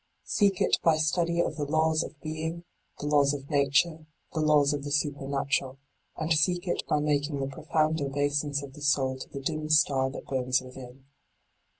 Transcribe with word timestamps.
Seek 0.25 0.59
it 0.61 0.77
by 0.81 0.97
study 0.97 1.39
of 1.41 1.57
the 1.57 1.63
laws 1.65 2.01
of 2.01 2.19
being, 2.21 2.63
the 2.99 3.05
laws 3.05 3.35
of 3.35 3.51
nature, 3.51 4.07
the 4.33 4.39
laws 4.41 4.73
of 4.73 4.83
the 4.83 4.89
supernatural: 4.89 5.77
and 6.17 6.33
seek 6.33 6.67
it 6.67 6.81
by 6.89 6.99
making 6.99 7.39
the 7.39 7.45
profound 7.45 8.01
obeisance 8.01 8.63
of 8.63 8.73
the 8.73 8.81
soul 8.81 9.19
to 9.19 9.29
the 9.29 9.39
dim 9.39 9.69
star 9.69 10.09
that 10.09 10.25
burns 10.25 10.59
within. 10.59 11.05